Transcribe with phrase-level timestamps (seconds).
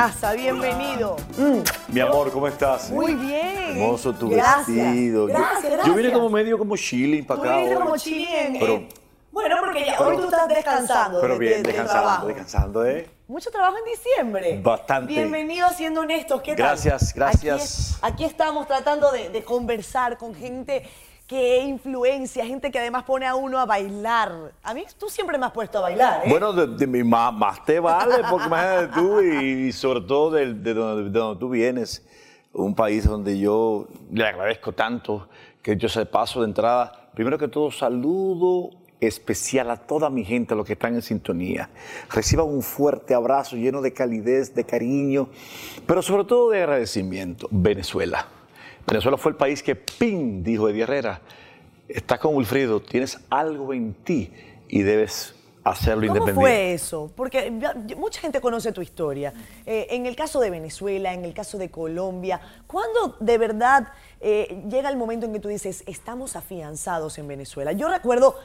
[0.00, 1.16] casa, bienvenido.
[1.88, 2.88] Mi amor, ¿cómo estás?
[2.90, 3.72] Muy bien.
[3.72, 4.66] Hermoso tu Gracias.
[4.66, 5.28] vestido.
[5.28, 5.94] Yo- Gracias, Yo, gracias.
[5.96, 7.56] vine como medio como chilling para Tú acá.
[7.56, 7.82] viniste hoy.
[7.82, 8.56] como chilling.
[8.58, 8.88] Pero- eh,
[9.30, 11.20] bueno, porque ya- hoy tú estás descansando.
[11.20, 12.26] Pero bien, de- descansando, trabajo.
[12.28, 13.10] descansando, ¿eh?
[13.28, 14.60] Mucho trabajo en diciembre.
[14.62, 15.12] Bastante.
[15.12, 16.40] Bienvenido a Siendo Honestos.
[16.40, 16.56] ¿Qué tal?
[16.56, 17.98] Gracias, gracias.
[18.00, 20.82] Aquí, aquí estamos tratando de, de conversar con gente
[21.30, 24.50] que influencia, gente que además pone a uno a bailar.
[24.64, 26.28] A mí tú siempre me has puesto a bailar, ¿eh?
[26.28, 30.52] Bueno, de, de ma- más te vale, porque imagínate tú, y, y sobre todo de,
[30.74, 32.04] donde, de donde tú vienes,
[32.52, 35.28] un país donde yo le agradezco tanto
[35.62, 37.10] que yo se paso de entrada.
[37.14, 41.70] Primero que todo, saludo especial a toda mi gente, a los que están en sintonía.
[42.12, 45.28] Reciban un fuerte abrazo lleno de calidez, de cariño,
[45.86, 47.46] pero sobre todo de agradecimiento.
[47.52, 48.26] Venezuela.
[48.86, 50.42] Venezuela fue el país que, ¡pin!
[50.42, 51.20] dijo Eddie Herrera,
[51.88, 54.32] estás con Wilfrido, tienes algo en ti
[54.68, 56.40] y debes hacerlo ¿Cómo independiente.
[56.40, 57.12] fue eso?
[57.14, 57.50] Porque
[57.96, 59.32] mucha gente conoce tu historia.
[59.66, 63.88] Eh, en el caso de Venezuela, en el caso de Colombia, ¿cuándo de verdad
[64.20, 67.72] eh, llega el momento en que tú dices, estamos afianzados en Venezuela?
[67.72, 68.36] Yo recuerdo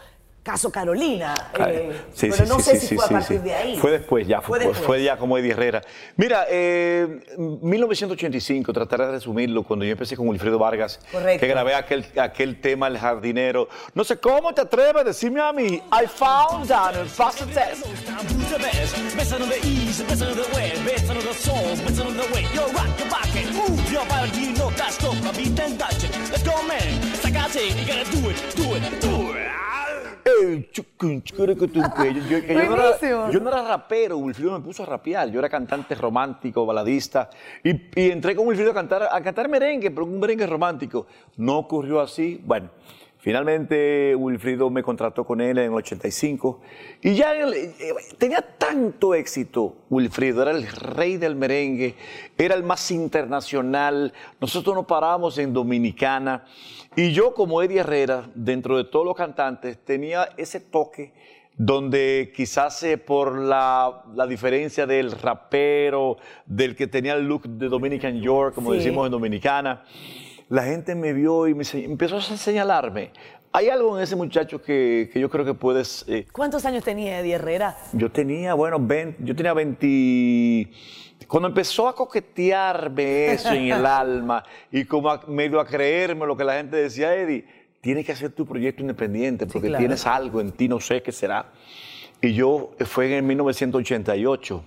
[0.46, 3.38] caso Carolina, eh, Sí, pero sí, no sí, sé sí, si sí, fue a partir
[3.40, 3.44] sí.
[3.44, 3.78] de ahí.
[3.78, 4.86] Fue después, ya fue, Fue después.
[4.86, 5.82] fue ya como Eddie Herrera.
[6.16, 11.40] Mira, eh, 1985, trataré de resumirlo, cuando yo empecé con Wilfredo Vargas, Correcto.
[11.42, 13.68] que grabé aquel, aquel tema, El Jardinero.
[13.96, 17.52] No sé cómo te atreves a decirme a mí, I found out and passed the
[17.52, 17.84] test.
[26.32, 26.82] Let's go, man.
[27.14, 29.15] It's like I say, you gotta do it, do it, do it.
[30.76, 33.32] Yo, yo- que yo no era, Buenísimo.
[33.32, 37.30] yo no era rapero, Wilfrido me puso a rapear, yo era cantante romántico, baladista,
[37.64, 41.08] y, y entré con Wilfrido a cantar, a cantar merengue, pero un merengue romántico.
[41.38, 42.70] No ocurrió así, bueno,
[43.26, 46.62] finalmente Wilfrido me contrató con él en el 85,
[47.02, 47.74] y ya él, eh,
[48.20, 51.96] tenía tanto éxito Wilfrido, era el rey del merengue,
[52.38, 56.46] era el más internacional, nosotros nos parábamos en Dominicana,
[56.96, 61.12] y yo, como Eddie Herrera, dentro de todos los cantantes, tenía ese toque
[61.58, 67.70] donde quizás eh, por la, la diferencia del rapero, del que tenía el look de
[67.70, 68.78] Dominican York, como Sí.
[68.78, 69.84] decimos en Dominicana,
[70.50, 73.12] la gente me vio y me empezó a señalarme.
[73.52, 76.04] Hay algo en ese muchacho que, que yo creo que puedes...
[76.08, 77.78] eh, ¿Cuántos años tenía Eddie Herrera?
[77.94, 80.70] yo tenía, bueno, 20, yo tenía 20...
[81.28, 86.36] Cuando empezó a coquetearme eso en el alma y como a, medio a creerme lo
[86.36, 87.46] que la gente decía, Eddie,
[87.80, 89.82] tienes que hacer tu proyecto independiente porque claro.
[89.82, 91.52] tienes algo en ti, no sé qué será.
[92.22, 94.64] Y yo, eh, fue en 1988,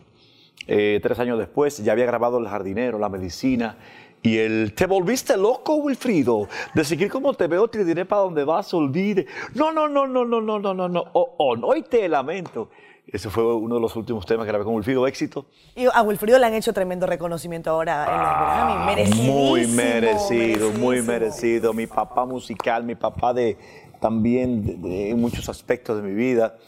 [0.67, 3.77] eh, tres años después, ya había grabado El Jardinero, La Medicina,
[4.23, 8.45] y el, te volviste loco, Wilfrido, de seguir como te veo, te diré para donde
[8.45, 9.27] vas, olvide.
[9.55, 12.69] No, no, no, no, no, no, no, no, no, oh, oh, no, hoy te lamento.
[13.07, 15.47] Ese fue uno de los últimos temas que grabé con Wilfrido, éxito.
[15.75, 19.23] Y a Wilfrido le han hecho tremendo reconocimiento ahora en los Grammy.
[19.23, 21.73] Ah, Muy merecido, muy merecido.
[21.73, 23.57] Mi papá musical, mi papá de
[23.99, 26.59] también de, de- en muchos aspectos de mi vida.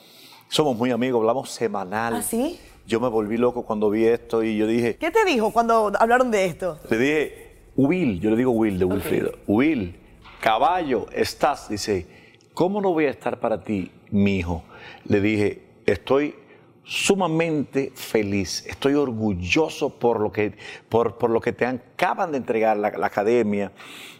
[0.48, 2.14] Somos muy amigos, hablamos semanal.
[2.16, 2.58] ¿Ah, sí?
[2.90, 6.32] Yo me volví loco cuando vi esto y yo dije, ¿Qué te dijo cuando hablaron
[6.32, 6.80] de esto?
[6.90, 9.94] le dije, Will, yo le digo Will de Wilfrido, Will,
[10.40, 11.68] caballo, estás.
[11.68, 12.08] Dice,
[12.52, 14.64] ¿cómo no voy a estar para ti, mi hijo?
[15.04, 16.34] Le dije, estoy
[16.82, 20.54] sumamente feliz, estoy orgulloso por lo que,
[20.88, 23.70] por, por lo que te acaban de entregar la, la academia.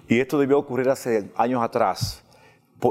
[0.09, 2.23] Y esto debió ocurrir hace años atrás.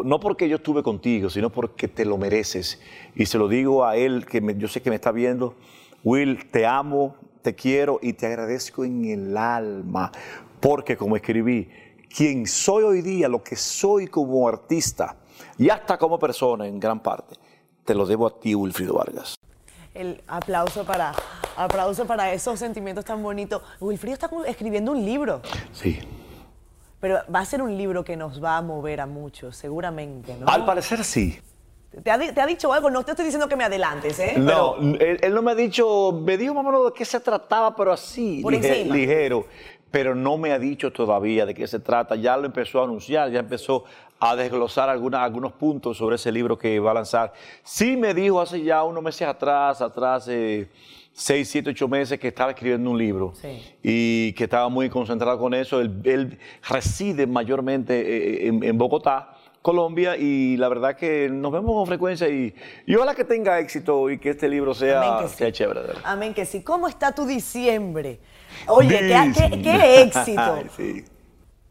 [0.05, 2.79] No porque yo estuve contigo, sino porque te lo mereces.
[3.15, 5.55] Y se lo digo a él, que me- yo sé que me está viendo.
[6.03, 10.11] Will, te amo, te quiero y te agradezco en el alma.
[10.59, 11.69] Porque como escribí,
[12.15, 15.15] quien soy hoy día, lo que soy como artista
[15.57, 17.35] y hasta como persona en gran parte,
[17.85, 19.35] te lo debo a ti, Wilfrido Vargas.
[19.93, 21.13] El aplauso para,
[21.57, 23.61] aplauso para esos sentimientos tan bonitos.
[23.79, 25.41] Wilfrido está escribiendo un libro,
[25.73, 25.99] Sí.
[26.99, 30.47] Pero va a ser un libro que nos va a mover a muchos, seguramente, ¿no?
[30.47, 31.39] Al parecer sí.
[32.03, 32.89] ¿Te ha, te ha dicho algo?
[32.91, 34.35] No te estoy diciendo que me adelantes, ¿eh?
[34.37, 37.03] No, Pero- él, él no me ha dicho, me dijo más o menos de qué
[37.05, 39.45] se trataba, pero así, lige- ligero.
[39.91, 42.15] Pero no me ha dicho todavía de qué se trata.
[42.15, 43.85] Ya lo empezó a anunciar, ya empezó
[44.19, 47.33] a desglosar alguna- algunos puntos sobre ese libro que va a lanzar.
[47.63, 50.69] Sí me dijo hace ya unos meses atrás, atrás, eh,
[51.11, 53.61] seis, siete, ocho meses, que estaba escribiendo un libro Sí.
[53.83, 55.81] y que estaba muy concentrado con eso.
[55.81, 61.73] Él, él reside mayormente eh, en, en Bogotá, Colombia, y la verdad que nos vemos
[61.73, 65.35] con frecuencia y, y ojalá que tenga éxito y que este libro sea, sí.
[65.37, 65.81] sea chévere.
[66.05, 66.63] Amén que sí.
[66.63, 68.19] ¿Cómo está tu diciembre?
[68.67, 70.59] Oye, qué, qué- qué éxito.
[70.77, 71.03] Sí.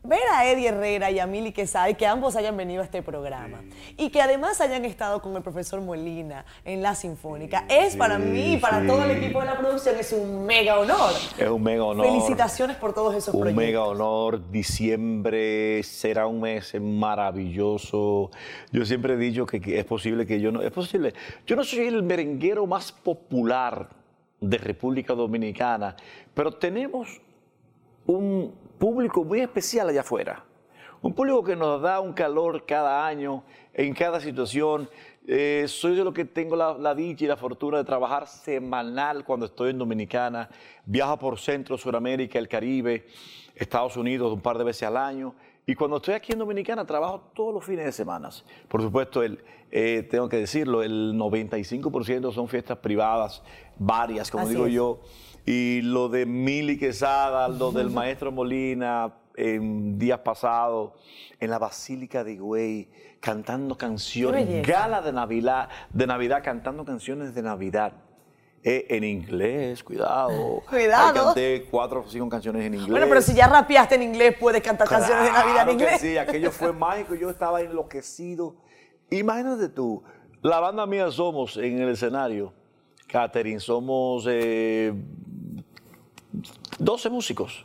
[0.08, 3.02] Ver a Eddie Herrera y a Mili Quesada y que ambos hayan venido a este
[3.02, 3.60] programa
[3.96, 8.55] y que además hayan estado con el profesor Molina en la Sinfónica, es para mí
[8.55, 8.87] y para sí.
[8.87, 11.12] todo el equipo de la producción, es un mega honor.
[11.37, 12.06] Es un mega honor.
[12.06, 13.64] Felicitaciones por todos esos Un proyectos.
[13.64, 14.50] mega honor.
[14.50, 18.31] Diciembre será un mes maravilloso.
[18.72, 20.62] Yo siempre he dicho que, que es posible que yo no.
[20.62, 21.12] Es posible.
[21.46, 23.88] Yo no soy el merenguero más popular
[24.40, 25.96] de República Dominicana,
[26.32, 27.20] pero tenemos
[28.08, 30.43] un público muy especial allá afuera.
[31.02, 33.44] Un público que nos da un calor cada año,
[33.75, 34.88] en cada situación.
[35.26, 39.25] Eh, soy de los que tengo la, la dicha y la fortuna de trabajar semanal
[39.25, 40.49] cuando estoy en Dominicana.
[40.87, 43.06] Viajo por Centro, Sudamérica, el Caribe,
[43.55, 45.34] Estados Unidos un par de veces al año.
[45.66, 48.31] Y cuando estoy aquí en Dominicana, trabajo todos los fines de semana.
[48.69, 53.43] Por supuesto, el, eh, tengo que decirlo, el 95% son fiestas privadas,
[53.76, 54.72] varias, como Así digo es.
[54.72, 55.00] yo.
[55.50, 60.92] Y lo de Mili Quesada, lo del maestro Molina, en días pasados,
[61.40, 67.40] en la Basílica de Higüey, cantando canciones, gala de Navidad, de Navidad, cantando canciones de
[67.40, 67.94] Navidad.
[68.62, 70.62] Eh, en inglés, cuidado.
[70.68, 71.18] Cuidado.
[71.18, 72.90] Ahí canté cuatro o cinco canciones en inglés.
[72.90, 76.00] Bueno, pero si ya rapeaste en inglés, puedes cantar canciones de Navidad en que inglés.
[76.02, 78.54] Sí, aquello fue mágico, yo estaba enloquecido.
[79.08, 80.02] Imagínate tú,
[80.42, 82.52] la banda mía somos en el escenario,
[83.06, 84.92] Catherine, somos eh,
[86.78, 87.64] 12 músicos.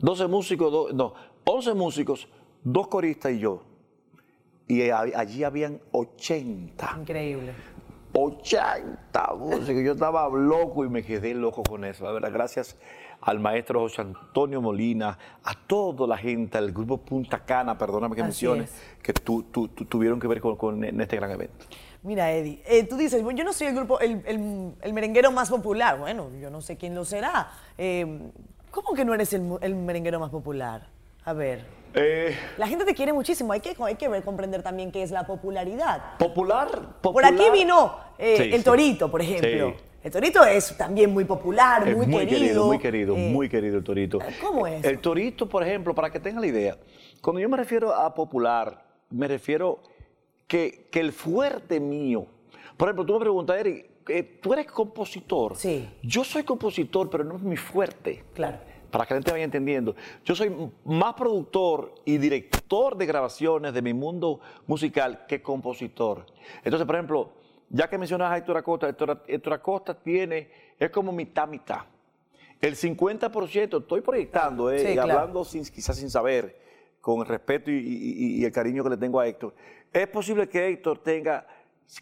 [0.00, 1.14] 12 músicos, do- no,
[1.44, 2.28] 11 músicos,
[2.62, 3.62] dos coristas y yo.
[4.68, 6.96] Y allí habían 80.
[7.00, 7.52] Increíble.
[8.14, 9.82] 80 músicos.
[9.82, 12.04] Yo estaba loco y me quedé loco con eso.
[12.04, 12.76] La verdad, gracias
[13.20, 18.22] al maestro José Antonio Molina, a toda la gente, al grupo Punta Cana, perdóname que
[18.22, 18.82] Así mencione, es.
[19.02, 21.64] que tu- tu- tu- tuvieron que ver con, con- en este gran evento.
[22.02, 25.30] Mira, Eddie, eh, tú dices, bueno, yo no soy el grupo, el, el- el merenguero
[25.30, 25.98] más popular.
[25.98, 27.50] Bueno, yo no sé quién lo será.
[27.78, 28.30] Eh,
[28.72, 30.88] ¿Cómo que no eres el, el merenguero más popular?
[31.24, 31.64] A ver,
[31.94, 33.52] Eh, la gente te quiere muchísimo.
[33.52, 36.16] Hay que, hay que ver, comprender también qué es la popularidad.
[36.18, 38.64] popular, Por aquí vino eh, Sí, el.
[38.64, 39.68] Torito, por ejemplo.
[39.70, 39.84] Sí.
[40.02, 43.84] El Torito es también muy popular, muy, muy querido, muy querido, eh, muy querido el
[43.84, 44.18] torito.
[44.40, 44.82] ¿cómo es?
[44.84, 46.76] El torito, por ejemplo, para que tengan la idea,
[47.20, 49.78] cuando yo me refiero a popular, me refiero
[50.52, 52.26] que, que el fuerte mío,
[52.76, 55.56] por ejemplo, tú me preguntas, Eric, eh, ¿tú eres compositor?
[55.56, 55.88] Sí.
[56.02, 58.22] Yo soy compositor, pero no es mi fuerte.
[58.34, 58.58] Claro.
[58.90, 59.96] Para que la gente vaya entendiendo.
[60.22, 60.54] Yo soy
[60.84, 66.26] más productor y director de grabaciones de mi mundo musical que compositor.
[66.62, 67.32] Entonces, por ejemplo,
[67.70, 71.80] ya que mencionas a Héctor Acosta, Héctor, Héctor Acosta tiene, es como mitad, mitad.
[72.60, 75.12] El 50%, estoy proyectando, eh, Sí, y claro.
[75.12, 76.60] hablando sin, quizás sin saber,
[77.02, 79.52] con el respeto y, y- y el cariño que le tengo a Héctor,
[79.92, 81.44] es posible que Héctor tenga,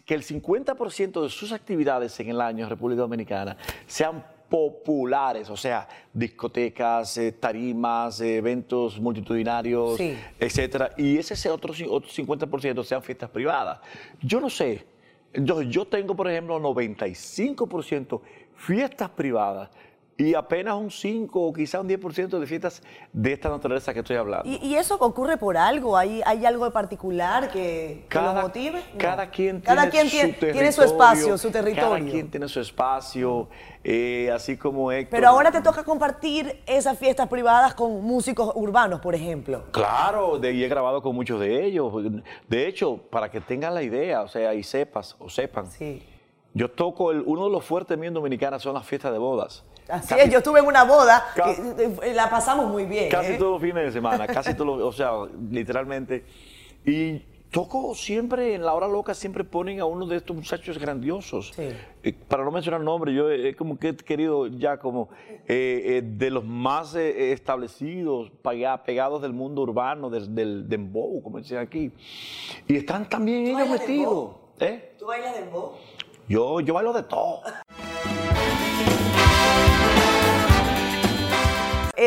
[0.05, 3.57] que el 50% de sus actividades en el año en República Dominicana
[3.87, 10.15] sean populares, o sea, discotecas, eh, tarimas, eh, eventos multitudinarios, Sí.
[10.39, 13.79] etcétera, y ese otro 50% sean fiestas privadas.
[14.21, 14.85] Yo no sé,
[15.33, 18.21] yo, yo tengo, por ejemplo, 95%
[18.55, 19.69] fiestas privadas
[20.21, 24.17] y apenas un 5 o quizá un 10% de fiestas de esta naturaleza que estoy
[24.17, 24.47] hablando.
[24.47, 25.97] ¿Y, y eso ocurre por algo?
[25.97, 28.83] ¿Hay, hay algo de particular que, que lo motive?
[28.93, 28.99] No.
[28.99, 31.89] Cada quien Cada tiene, quien su tiene, tiene su espacio, su territorio.
[31.89, 33.47] Cada quien tiene su espacio,
[33.83, 35.09] eh, así como Héctor.
[35.09, 39.63] Pero ahora te toca compartir esas fiestas privadas con músicos urbanos, por ejemplo.
[39.71, 41.91] Claro, de, y he grabado con muchos de ellos.
[42.47, 46.03] De hecho, para que tengan la idea, o sea, y sepas, o sepan, Sí.
[46.53, 49.63] yo toco, el, uno de los fuertes míos en Dominicana son las fiestas de bodas.
[49.91, 53.09] Así Casi- es, yo estuve en una boda, Ca- que, eh, la pasamos muy bien.
[53.09, 53.37] Casi ¿eh?
[53.37, 55.11] todos los fines de semana, casi todos, los- o sea,
[55.51, 56.23] literalmente.
[56.85, 57.19] Y
[57.51, 61.51] toco siempre, en la hora loca, siempre ponen a uno de estos muchachos grandiosos.
[61.53, 61.69] Sí.
[62.03, 65.09] Eh, para no mencionar nombres, yo he como que he querido ya como
[65.47, 71.21] eh, eh, de los más eh, establecidos, pega- pegados del mundo urbano, del, del dembow,
[71.21, 71.91] como dicen aquí.
[72.67, 74.31] Y están también ellos metidos.
[74.61, 74.93] ¿eh?
[74.97, 75.73] ¿Tú bailas dembow?
[76.29, 77.41] Yo, yo bailo de todo.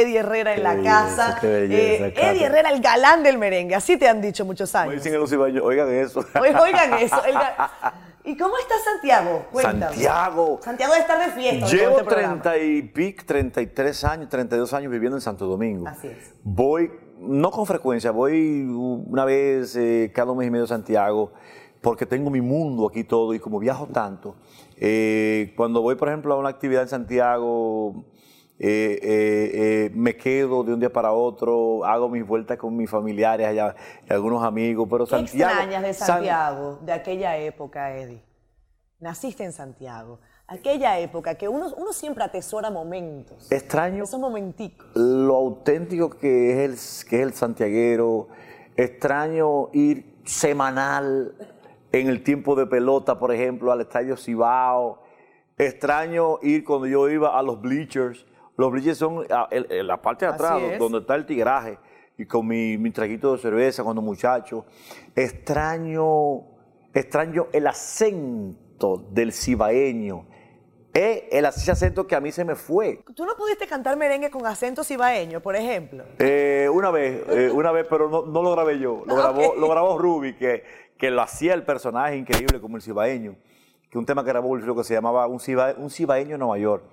[0.01, 1.39] Eddie Herrera en la belleza, casa.
[1.41, 2.15] qué belleza, Eh.
[2.17, 3.75] Eddie Herrera, el galán del merengue.
[3.75, 4.95] Así te han dicho muchos años.
[4.95, 5.15] dicen
[5.63, 6.25] oigan eso.
[6.41, 7.17] Oigan, eso.
[8.27, 9.45] ¿Y cómo está Santiago?
[9.53, 9.81] Cuéntame.
[9.83, 10.59] Santiago.
[10.63, 11.67] Santiago debe estar de fiesta.
[11.67, 12.41] Llevo este programa.
[12.43, 15.87] 30 y pic, 33 años, 32 años viviendo en Santo Domingo.
[15.87, 16.33] Así es.
[16.43, 21.33] Voy, no con frecuencia, voy una vez eh, cada mes y medio a Santiago,
[21.83, 24.37] porque tengo mi mundo aquí todo y como viajo tanto.
[24.79, 28.07] eh, cuando voy, por ejemplo, a una actividad en Santiago,
[28.59, 29.51] eh, eh,
[29.87, 33.75] eh, me quedo de un día para otro, hago mis vueltas con mis familiares allá,
[34.09, 35.51] y algunos amigos, pero ¿Qué Santiago...
[35.51, 38.23] extrañas de San- Santiago, de aquella época, Eddie?
[39.01, 40.21] Naciste en Santiago.
[40.47, 43.51] Aquella época que uno, uno siempre atesora momentos.
[43.51, 44.87] Extraño Esos momenticos.
[44.95, 46.59] lo auténtico que es
[47.05, 48.29] el, que es el santiaguero.
[48.77, 51.35] Extraño ir semanal
[51.93, 55.03] en el tiempo de pelota, por ejemplo, al Estadio Cibao.
[55.57, 58.27] Extraño ir cuando yo iba a los bleachers.
[58.57, 60.79] Los bleachers son ah, el- el- la parte de atrás, es.
[60.79, 61.79] donde está el tigraje.
[62.17, 64.65] Y con mi, mi traguito de cerveza cuando muchacho.
[65.17, 66.43] Extraño,
[66.95, 70.27] extraño el acento del cibaeño.
[70.97, 73.01] Eh, el acento que a mí se me fue.
[73.17, 76.05] ¿Tú no pudiste cantar merengue con acento cibaeño, por ejemplo?
[76.21, 79.03] Eh, una vez, eh, una vez, pero no, no lo grabé yo.
[79.07, 79.59] Lo grabó, Ah, Ok.
[79.59, 80.63] lo grabó Ruby, que,
[80.97, 83.35] que lo hacía el personaje increíble como el cibaeño.
[83.91, 86.59] Que un tema que grabó Wilfredo que se llamaba Un, ciba- un cibaeño en Nueva
[86.59, 86.85] York.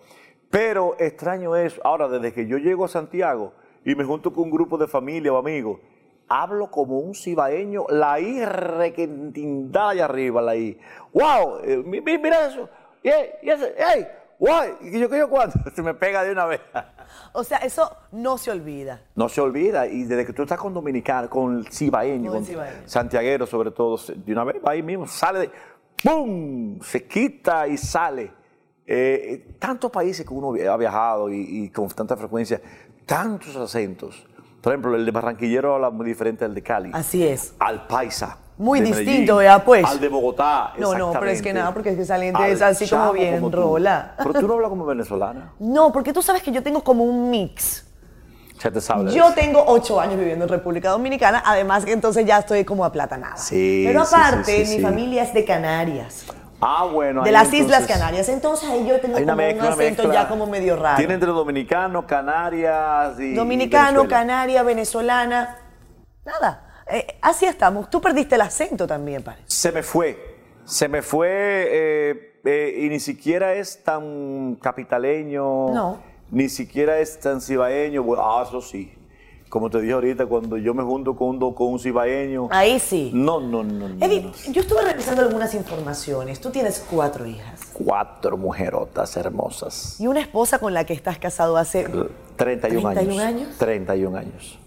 [0.51, 1.81] Pero extraño eso.
[1.83, 3.53] Ahora, desde que yo llego a Santiago
[3.83, 5.79] y me junto con un grupo de familia o amigos,
[6.27, 10.77] hablo como un cibaeño, la I requentindada allá arriba, la I.
[11.13, 11.59] ¡Wow!
[11.63, 12.69] Eh, mi- mi- mira eso.
[13.03, 13.09] ¡Y,
[13.49, 13.73] ese!
[13.95, 14.07] ¡Ey!
[14.39, 14.71] ¡Guay!
[14.81, 15.57] ¿Y yo qué yo cuánto?
[15.75, 16.61] Se me pega de una vez.
[17.33, 19.01] O sea, eso no se olvida.
[19.15, 22.83] No se olvida, y desde que tú estás con dominicano, con el cibaeño, Con cibaeño.
[22.87, 25.51] santiaguero sobre todo, de una vez ahí mismo, sale de,
[26.03, 26.79] ¡pum!
[26.81, 28.31] Se quita y sale.
[28.93, 32.59] Eh, eh, tantos países que uno ha viajado y, y con tanta frecuencia,
[33.05, 34.27] tantos acentos.
[34.59, 36.91] Por ejemplo, el de Barranquillero habla muy diferente al de Cali.
[36.93, 37.53] Así es.
[37.59, 38.37] Al paisa.
[38.57, 39.85] Muy de distinto, Medellín, ¿verdad, pues?
[39.85, 40.73] Al de Bogotá.
[40.77, 44.13] No, no, pero es que nada, porque es que Al es así como bien rola.
[44.17, 45.53] Pero tú no hablas como venezolana.
[45.59, 47.85] No, porque tú sabes que yo tengo como un mix.
[48.61, 49.13] Ya te sabes.
[49.13, 53.37] Yo tengo ocho años viviendo en República Dominicana, además que entonces ya estoy como aplatanada.
[53.37, 54.81] Sí, Pero aparte, sí, sí, mi sí.
[54.81, 56.25] familia es de Canarias,
[56.61, 57.23] Ah, bueno.
[57.23, 58.29] de las entonces- Islas Canarias.
[58.29, 60.23] Entonces ahí yo tengo como mezcla, un acento mezcla.
[60.23, 60.97] ya como medio raro.
[60.97, 63.33] Tiene entre dominicano, Canarias y.
[63.33, 64.09] Dominicano, Venezuela.
[64.09, 65.57] Canaria, venezolana.
[66.25, 66.67] Nada.
[66.87, 67.89] Eh, así estamos.
[67.89, 69.45] Tú perdiste el acento también, parece.
[69.47, 70.37] Se me fue.
[70.65, 75.69] Se me fue eh, eh, y ni siquiera es tan capitaleño.
[75.73, 75.99] No.
[76.29, 78.05] Ni siquiera es tan cibaeño.
[78.17, 78.93] Ah, eso sí.
[79.51, 82.47] Como te dije ahorita, cuando yo me junto con un, con un cibaeño.
[82.51, 83.11] Ahí sí.
[83.13, 84.07] No, no, no, no.
[84.49, 86.39] yo estuve revisando algunas informaciones.
[86.39, 89.99] Tú tienes cuatro hijas Cuatro mujerotas hermosas.
[89.99, 91.83] y una esposa con la que estás casado hace
[92.37, 93.19] 31, 31 años.
[93.19, 93.57] años.
[93.57, 94.57] 31 años.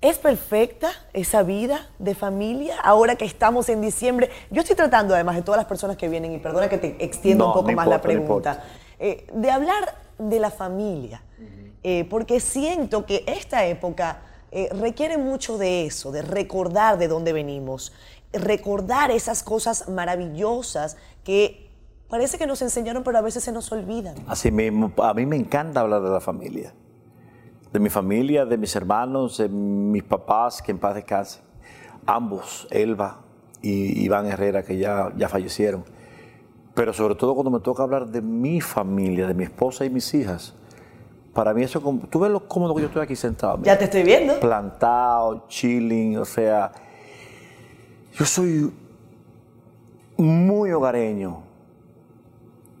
[0.00, 4.30] ¿Es perfecta esa vida de familia ahora que estamos en diciembre?
[4.52, 7.46] Yo estoy tratando, además de todas las personas que vienen, y perdona que te extienda
[7.46, 8.64] No, un poco más la importa, pregunta,
[9.00, 11.20] eh, de hablar de la familia,
[11.84, 14.22] Eh, porque siento que esta época
[14.52, 17.92] eh, requiere mucho de eso, de recordar de dónde venimos,
[18.32, 21.70] recordar esas cosas maravillosas que
[22.08, 24.14] parece que nos enseñaron, pero a veces se nos olvidan.
[24.26, 26.74] Así a mí me encanta hablar de la familia.
[27.72, 31.42] De mi familia, de mis hermanos, de mis papás, que en paz descansen.
[32.04, 33.22] Ambos, Elba
[33.62, 35.84] y Iván Herrera, que ya, ya fallecieron.
[36.74, 40.12] Pero sobre todo cuando me toca hablar de mi familia, de mi esposa y mis
[40.12, 40.54] hijas.
[41.32, 43.58] Para mí eso, como- tú ves lo cómodo que yo estoy aquí sentado.
[43.62, 44.38] Ya te estoy viendo.
[44.40, 46.72] Plantado, chilling, o sea,
[48.12, 48.70] yo soy
[50.18, 51.42] muy hogareño.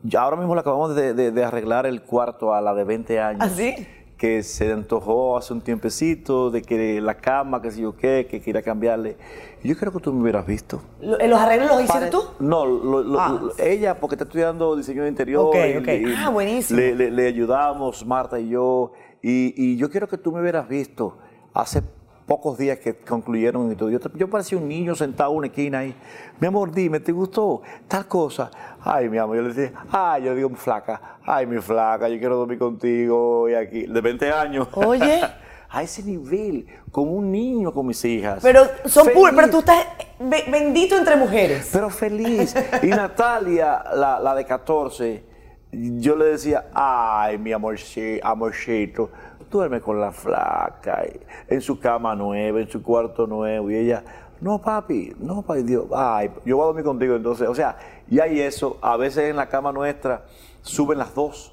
[0.02, 3.20] Ya ahora mismo le acabamos de, de- de arreglar el cuarto a la de 20
[3.20, 3.40] años.
[3.42, 3.74] ¿Ah, sí?
[4.22, 8.40] Que se antojó hace un tiempecito de que la cama, que sé yo qué, que
[8.40, 9.16] quería cambiarle.
[9.64, 10.80] Yo creo que tú me hubieras visto.
[11.00, 12.22] Lo- ¿Los arreglos los hiciste tú?
[12.38, 13.28] No, lo- lo- Ah.
[13.42, 15.46] lo- ella, porque está estudiando diseño de interior.
[15.46, 15.88] Ok, y- ok.
[15.88, 16.78] y Ah, buenísimo.
[16.78, 18.92] Le, le- le ayudamos, Marta y yo.
[19.22, 21.18] Y, y yo quiero que tú me hubieras visto
[21.52, 21.82] hace
[22.26, 23.90] pocos días que concluyeron y todo.
[23.90, 25.94] Yo, yo parecía un niño sentado en una esquina ahí.
[26.40, 28.50] Mi amor, dime, ¿te gustó tal cosa?
[28.82, 32.18] Ay, mi amor, yo le decía, ay, yo le digo, flaca, ay, mi flaca, yo
[32.18, 34.68] quiero dormir contigo y aquí, de 20 años.
[34.74, 35.20] Oye.
[35.74, 38.40] A ese nivel, como un niño con mis hijas.
[38.42, 39.86] Pero son puros, pero tú estás
[40.20, 41.70] be- bendito entre mujeres.
[41.72, 42.54] Pero feliz.
[42.82, 45.24] Y Natalia, la, la de 14,
[45.72, 49.10] yo le decía, ay, mi amorci- amorcito,
[49.58, 51.04] duerme con la flaca,
[51.48, 53.70] en su cama nueva, en su cuarto nuevo.
[53.70, 54.02] Y ella,
[54.40, 57.14] no, papi, no, papi, Dios, ay, yo voy a dormir contigo.
[57.14, 57.76] Entonces, o sea,
[58.10, 60.24] y hay eso, a veces en la cama nuestra
[60.62, 61.52] suben las dos.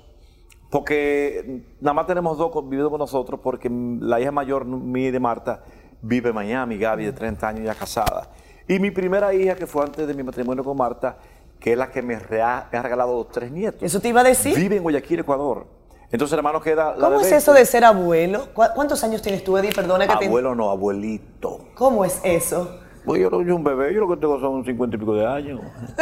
[0.69, 5.63] Porque nada más tenemos dos viviendo con nosotros, porque la hija mayor mía de Marta
[6.01, 8.29] vive en Miami, Gaby, de 30 años ya casada.
[8.67, 11.17] Y mi primera hija, que fue antes de mi matrimonio con Marta,
[11.59, 13.81] que es la que me, rea- me ha regalado los tres nietos.
[13.81, 14.55] Eso te iba a decir.
[14.55, 15.65] Vive en Guayaquil, Ecuador.
[16.11, 17.35] Entonces, hermano, queda la ¿Cómo es 20.
[17.37, 18.47] eso de ser abuelo?
[18.53, 19.71] ¿Cu- ¿Cuántos años tienes tú, Eddie?
[19.73, 21.67] Perdona que Abuelo no, abuelito.
[21.75, 22.79] ¿Cómo es eso?
[23.05, 25.25] Pues yo no soy un bebé, yo lo que tengo son 50 y pico de
[25.25, 25.61] años.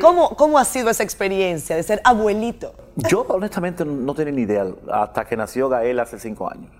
[0.00, 2.74] ¿Cómo, ¿Cómo ha sido esa experiencia de ser abuelito?
[2.96, 6.70] Yo honestamente no tenía ni idea hasta que nació Gael hace cinco años.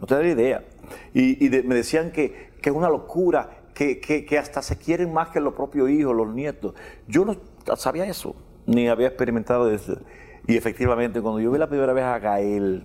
[0.00, 0.64] No tenía ni idea.
[1.12, 4.78] Y, y de- me decían que, que es una locura, que, que- que hasta se
[4.78, 6.74] quieren más que los propios hijos, los nietos.
[7.06, 7.36] Yo no
[7.76, 9.98] sabía eso, ni había experimentado eso.
[10.46, 12.84] Y efectivamente, cuando yo vi la primera vez a Gael,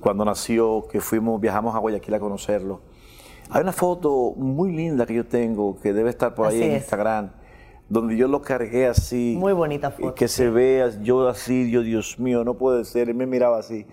[0.00, 2.80] cuando nació, que fuimos, viajamos a Guayaquil a conocerlo,
[3.50, 6.82] hay una foto muy linda que yo tengo, que debe estar por ahí en es.
[6.82, 7.30] Instagram,
[7.88, 9.36] donde yo lo cargué así.
[9.38, 13.08] Muy bonita foto, Que se vea yo así, yo, Dios mío, no puede ser.
[13.08, 13.86] Él me miraba así.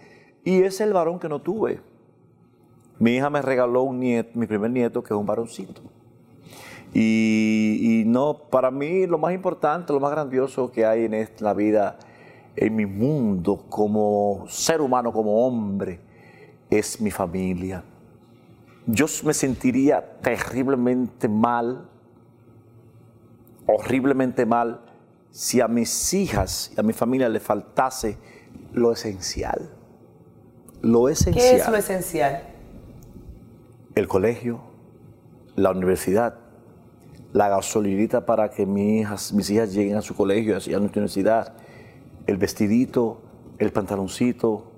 [0.43, 1.79] Y es el varón que no tuve.
[2.99, 5.81] Mi hija me regaló un nieto, mi primer nieto, que es un varoncito.
[6.93, 11.43] Y, y no, para mí lo más importante, lo más grandioso que hay en esta-
[11.43, 11.97] la vida,
[12.55, 15.99] en mi mundo, como ser humano, como hombre,
[16.69, 17.83] es mi familia.
[18.87, 21.89] Yo me sentiría terriblemente mal,
[23.67, 24.81] horriblemente mal,
[25.31, 28.17] si a mis hijas y a mi familia le faltase
[28.73, 29.71] lo esencial.
[30.81, 32.55] Lo esencial ¿Qué es lo esencial?
[33.95, 34.59] el colegio,
[35.55, 36.35] la universidad,
[37.31, 41.53] la gasolinita para que mis hijas, mis hijas lleguen a su colegio, a su universidad,
[42.27, 43.21] el vestidito,
[43.57, 44.71] el pantaloncito.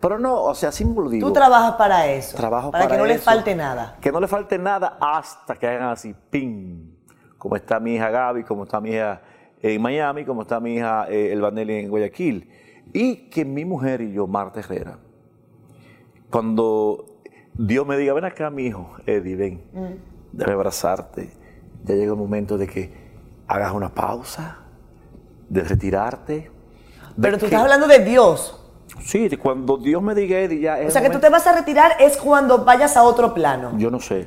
[0.00, 1.28] Pero no, o sea, así me lo digo.
[1.28, 2.36] Tú trabajas para eso.
[2.36, 3.24] Trabajo para, para que no le eso.
[3.24, 3.96] falte nada.
[4.00, 6.90] Que no le falte nada hasta que hagan así, ¡ping!
[7.38, 9.20] Como está mi hija Gaby, como está mi hija
[9.60, 12.48] en Miami, como está mi hija eh, Elvaneli en Guayaquil.
[12.92, 14.98] Y que mi mujer y yo, Marta Herrera,
[16.30, 17.04] cuando
[17.54, 19.94] Dios me diga, ven acá, mi hijo, Eddie, ven, Mm.
[20.32, 21.30] déjame abrazarte.
[21.84, 22.92] Ya llega el momento de que
[23.46, 24.58] hagas una pausa,
[25.48, 26.50] de retirarte.
[27.20, 28.58] Pero tú que- estás hablando de Dios.
[29.04, 31.46] Sí, de cuando Dios me diga, Eddie, ya es O sea, que tú te vas
[31.46, 33.72] a retirar es cuando vayas a otro plano.
[33.78, 34.26] Yo no sé.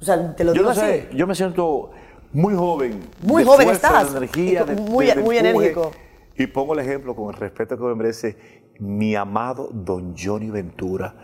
[0.00, 1.16] O sea, te lo Yo digo no sé, así.
[1.16, 1.90] yo me siento
[2.32, 3.00] muy joven.
[3.22, 4.12] Muy de joven fuerza, estás.
[4.12, 5.90] De energía, de, muy- de- muy enérgico.
[6.36, 8.36] Y pongo el ejemplo con el respeto que me merece
[8.78, 11.14] mi amado don Johnny Ventura.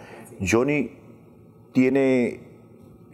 [0.45, 0.99] Johnny
[1.73, 2.41] tiene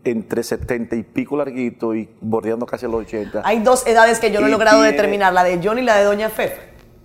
[0.04, 3.42] entre 70 y pico larguito y bordeando casi los 80.
[3.44, 5.96] Hay dos edades que yo no he logrado tiene- determinar, la de Johnny y la
[5.96, 6.62] de Doña Fefa.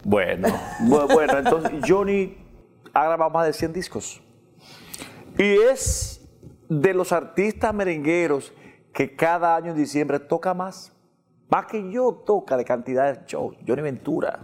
[0.07, 0.47] Bueno,
[0.81, 2.37] bu- bueno, entonces Johnny
[2.93, 4.21] ha grabado más de 100 discos.
[5.37, 6.21] Y es
[6.69, 8.53] de los artistas merengueros
[8.93, 10.91] que cada año en diciembre toca más.
[11.49, 13.55] Más que yo toca de cantidad de shows.
[13.67, 14.39] Johnny Ventura.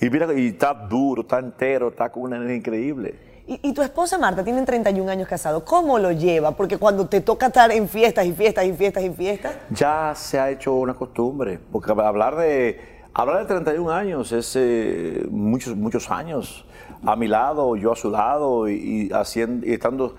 [0.00, 3.42] Y mira, y está duro, está entero, está con una energía increíble.
[3.48, 5.64] Y, y tu esposa Marta tienen 31 años casado.
[5.64, 6.52] ¿Cómo lo lleva?
[6.52, 10.38] Porque cuando te toca estar en fiestas y fiestas y fiestas y fiestas, Ya se
[10.38, 16.10] ha hecho una costumbre, porque hablar de, hablar de 31 años es eh, muchos, muchos
[16.10, 16.64] años
[17.04, 20.14] a mi lado, yo a su lado, y, y haciendo, y estando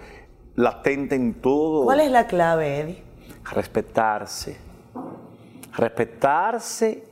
[0.55, 1.85] latente en todo.
[1.85, 3.03] ¿cuál es la clave, Eddie?
[3.51, 4.57] Respetarse.
[5.75, 7.03] Respetarse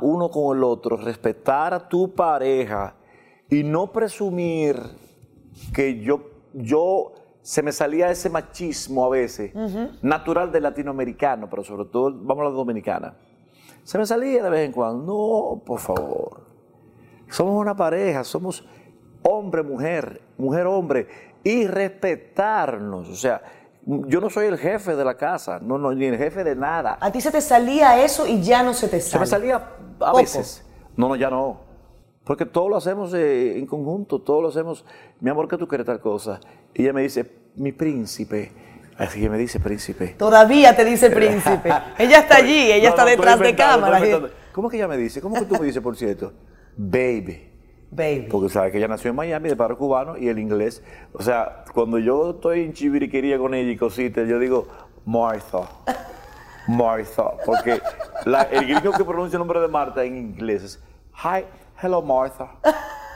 [0.00, 2.94] uno con el otro, respetar a tu pareja
[3.48, 4.76] y no presumir
[5.72, 6.22] que yo,
[6.54, 9.52] yo se me salía ese machismo a veces,
[10.02, 13.14] natural del latinoamericano, pero sobre todo, vamos a la dominicana.
[13.84, 15.04] Se me salía de vez en cuando.
[15.04, 16.42] No, por favor.
[17.28, 18.64] Somos una pareja, somos
[19.22, 21.06] hombre, mujer, mujer, hombre,
[21.44, 23.08] y respetarnos.
[23.08, 23.42] O sea,
[23.86, 26.98] yo no soy el jefe de la casa, no, no, ni el jefe de nada.
[27.00, 29.20] A ti se te salía eso y ya no se te Se sale.
[29.20, 30.16] me salía a Poco.
[30.18, 30.64] veces.
[30.96, 31.60] No, no, ya no.
[32.24, 34.84] Porque todo lo hacemos eh, en conjunto, todo lo hacemos,
[35.20, 36.38] mi amor, que tú quieres tal cosa.
[36.74, 38.52] Y ella me dice, mi príncipe.
[39.00, 40.08] Así que me dice príncipe.
[40.08, 41.72] Todavía te dice príncipe.
[41.98, 43.98] ella está allí, ella No, está no, detrás de cámara.
[43.98, 44.30] inventando.
[44.52, 45.20] ¿Cómo que ella me dice?
[45.20, 46.32] ¿Cómo que tú me dices, por cierto?
[46.76, 47.50] Baby.
[47.90, 48.28] Baby.
[48.30, 50.82] Porque sabes que ella nació en Miami, de padre cubano, y el inglés.
[51.12, 54.68] O sea, cuando yo estoy en chiviriquería con ella y cositas, yo digo,
[55.06, 55.60] Martha.
[56.68, 57.30] Martha.
[57.44, 57.80] Porque
[58.26, 60.82] la- el gringo que pronuncia el nombre de Marta en inglés es,
[61.24, 61.44] Hi,
[61.82, 62.50] hello Martha.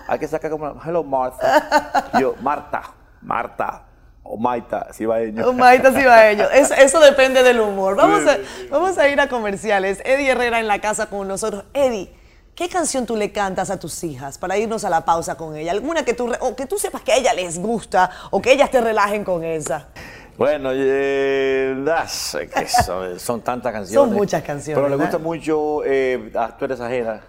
[0.08, 2.10] Hay que sacar como, hello Martha.
[2.20, 2.82] Yo, Marta,
[3.22, 3.84] Marta,
[4.24, 5.48] o Maita, si va ello.
[5.48, 6.48] Oh, Maita Cibaeño.
[6.52, 7.94] Eso, eso depende del humor.
[7.94, 8.38] Vamos a,
[8.70, 10.00] vamos a ir a comerciales.
[10.04, 11.64] Eddie Herrera en la casa con nosotros.
[11.74, 12.10] Eddie,
[12.54, 15.72] ¿qué canción tú le cantas a tus hijas para irnos a la pausa con ella?
[15.72, 18.70] ¿Alguna que tú, o que tú sepas que a ella les gusta o que ellas
[18.70, 19.88] te relajen con esa?
[20.36, 24.08] Bueno, eh, das, que son, son tantas canciones.
[24.08, 25.12] Son muchas canciones, Pero le ¿verdad?
[25.12, 27.20] gusta mucho eh, a Tú eres ajena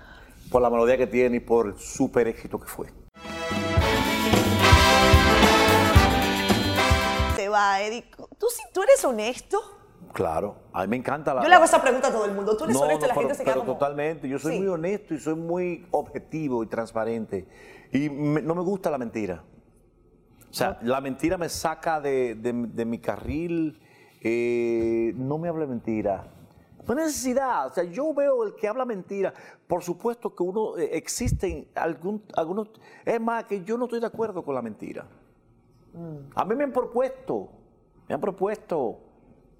[0.49, 2.87] por la melodía que tiene y por el súper éxito que fue.
[7.55, 8.03] Va, Eddie.
[8.37, 9.59] ¿Tú, sí- ¿Tú eres honesto?
[10.13, 11.41] Claro, a mí me encanta la.
[11.43, 12.55] Yo le hago esa pregunta a todo el mundo.
[12.55, 13.73] ¿Tú eres No, honesto no, la gente pero, se queda pero como...
[13.73, 14.29] totalmente.
[14.29, 14.59] Yo soy Sí.
[14.59, 17.47] muy honesto y soy muy objetivo y transparente.
[17.91, 19.43] Y me- no me gusta la mentira.
[20.49, 23.81] O sea, la mentira me saca de, de- de mi carril.
[24.27, 26.25] eh, no me hable mentira.
[26.87, 27.67] No hay necesidad.
[27.67, 29.33] O sea, yo veo el que habla mentira.
[29.67, 32.69] Por supuesto que uno eh, existen algún, algunos.
[33.05, 35.05] Es más, que yo no estoy de acuerdo con la mentira.
[36.35, 37.49] A mí me han propuesto,
[38.07, 38.99] me han propuesto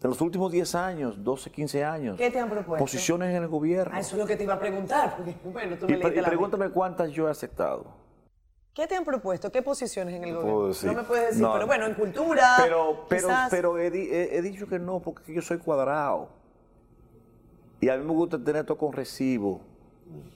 [0.04, 2.18] En los últimos 10 años, 12, 15 años.
[2.18, 2.84] ¿Qué te han propuesto?
[2.84, 3.92] Posiciones en el gobierno.
[3.96, 6.16] Ah, eso es lo que te iba a preguntar, porque bueno, tú me y, pre-
[6.16, 7.86] y la pregúntame cuántas yo he aceptado.
[8.74, 9.50] ¿Qué te han propuesto?
[9.52, 10.68] ¿Qué posiciones en el No gobierno?
[10.68, 10.92] decir.
[10.92, 11.54] No me puedes decir, No.
[11.54, 12.56] pero bueno, en cultura.
[12.62, 13.50] Pero, pero, quizás.
[13.50, 16.30] pero he- he dicho que no, porque yo soy cuadrado.
[17.80, 19.62] Y a mí me gusta tener todo con recibo.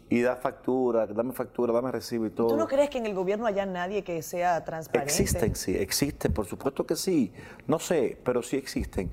[0.10, 2.48] Y dar factura, dame factura, dame recibo y todo.
[2.48, 5.12] ¿Tú no crees que en el gobierno haya nadie que sea transparente?
[5.12, 7.32] Existen, sí, existen, por supuesto que sí.
[7.68, 9.12] No sé, pero sí existen.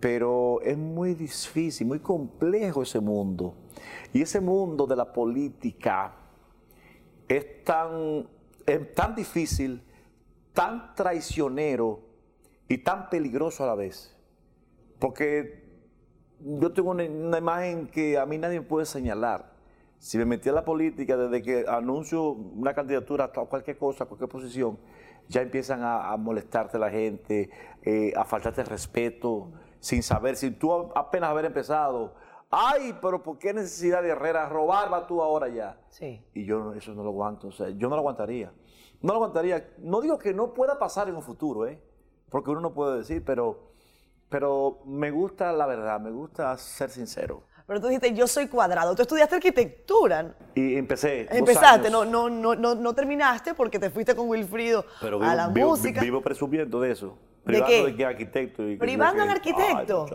[0.00, 3.54] Pero es muy difícil, muy complejo ese mundo.
[4.12, 6.16] Y ese mundo de la política
[7.28, 8.26] es tan,
[8.66, 9.80] es tan difícil,
[10.52, 12.00] tan traicionero
[12.68, 14.16] y tan peligroso a la vez.
[14.98, 15.62] Porque
[16.40, 19.51] yo tengo una, una imagen que a mí nadie me puede señalar.
[20.02, 24.28] Si me metí a la política desde que anuncio una candidatura a cualquier cosa, cualquier
[24.28, 24.76] posición,
[25.28, 27.48] ya empiezan a, a molestarte la gente,
[27.82, 32.16] eh, a faltarte respeto, sin saber, sin tú apenas haber empezado.
[32.50, 34.48] Ay, pero ¿por qué necesidad de Herrera?
[34.48, 35.80] Robar va tú ahora ya.
[35.88, 36.20] Sí.
[36.34, 38.52] Y yo eso no lo aguanto, o sea, yo no lo aguantaría.
[39.02, 39.72] No lo aguantaría.
[39.78, 41.80] No digo que no pueda pasar en un futuro, ¿eh?
[42.28, 43.70] Porque uno no puede decir, pero,
[44.28, 47.44] pero me gusta la verdad, me gusta ser sincero.
[47.66, 48.94] Pero tú dijiste, yo soy cuadrado.
[48.94, 50.34] Tú estudiaste arquitectura.
[50.54, 51.26] Y empecé.
[51.30, 55.70] Empezaste, no, no, no, no, no terminaste porque te fuiste con Wilfrido a la vivo-
[55.70, 56.00] música.
[56.00, 57.16] vivo presumiendo de eso.
[57.44, 57.84] ¿De Privando qué?
[57.86, 58.62] de que arquitecto.
[58.78, 60.06] Privando que- arquitecto.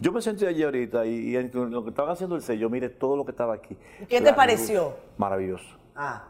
[0.00, 3.16] Yo me senté allí ahorita y, en lo que estaban haciendo el sello, mire todo
[3.16, 3.76] lo que estaba aquí.
[4.08, 4.94] ¿Qué te pareció?
[5.18, 5.64] Maravilloso.
[5.94, 6.24] Ah,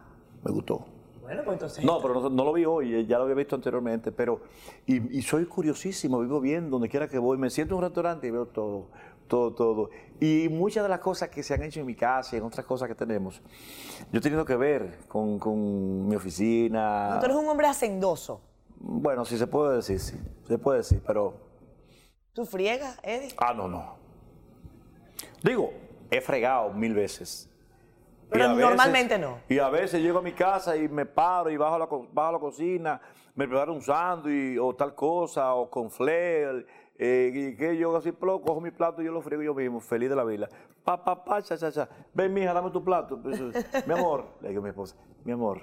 [0.44, 0.84] Me gustó.
[1.22, 1.84] bueno, pues entonces.
[1.84, 4.40] No, pero no, no lo vi hoy, eh, ya lo había visto anteriormente, pero
[4.86, 8.26] y, y soy curiosísimo, vivo bien donde quiera que voy, me siento en un restaurante
[8.26, 8.88] y veo todo,
[9.28, 9.90] todo, todo.
[10.20, 12.64] Y muchas de las cosas que se han hecho en mi casa y en otras
[12.66, 13.40] cosas que tenemos,
[14.12, 17.16] yo he tenido que ver con, con mi oficina.
[17.20, 18.40] Tú eres un hombre hacendoso.
[18.78, 21.34] Bueno, sí se puede decir, sí, se puede decir, pero...
[22.32, 23.34] ¿Tú friegas, Eddie?
[23.38, 23.96] Ah, no, no.
[25.42, 25.72] Digo,
[26.10, 27.48] he fregado mil veces.
[28.30, 29.38] Pero veces- normalmente no.
[29.48, 32.28] Y a veces llego a mi casa y me paro y bajo a la, bajo
[32.28, 33.00] a la cocina,
[33.34, 36.66] me preparo un sándwich o tal cosa, o con flair,
[36.98, 40.10] eh, y que yo así cojo mi plato y yo lo friego yo mismo, feliz
[40.10, 40.48] de la vida.
[40.84, 41.88] Pa, pa, pa, cha, cha, cha.
[42.12, 43.20] Ven, mija, dame tu plato.
[43.20, 43.40] Pues,
[43.86, 45.62] mi amor, le digo a mi esposa, mi amor,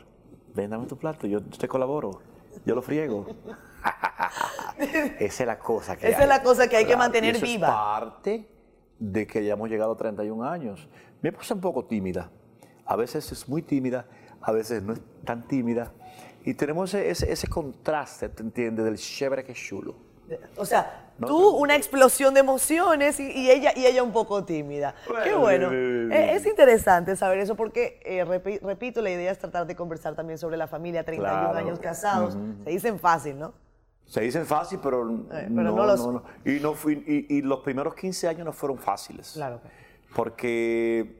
[0.54, 2.22] ven, dame tu plato, yo te colaboro,
[2.66, 3.26] yo lo friego.
[4.80, 6.24] Esa es la cosa que Esa hay.
[6.24, 7.68] es la cosa que hay que mantener y eso viva.
[7.68, 8.50] Es parte
[8.98, 10.88] de que ya hemos llegado a 31 años.
[11.22, 12.32] Mi esposa es un poco tímida.
[12.86, 14.08] A veces es muy tímida,
[14.42, 15.94] a veces no es tan tímida.
[16.44, 18.86] Y tenemos ese, ese, ese contraste, ¿te entiendes?
[18.86, 19.96] Del chévere que es chulo.
[20.58, 24.44] O sea, No, tú una explosión de emociones y, y ella, y ella un poco
[24.46, 24.96] tímida.
[25.06, 25.70] Qué Bueno, bueno.
[25.70, 26.36] bien, bien, Eh, bien.
[26.38, 30.38] Es interesante saber eso porque, eh, repi- repito, la idea es tratar de conversar también
[30.40, 31.58] sobre la familia, 31 Claro.
[31.58, 32.38] años casados.
[32.64, 33.54] Se dicen fácil, ¿no?
[34.06, 36.24] Se dicen fácil, pero, pero no, no los- no, no.
[36.44, 39.34] Y, no fui- y, y los primeros 15 años no fueron fáciles.
[39.34, 39.62] Claro.
[40.16, 41.16] Porque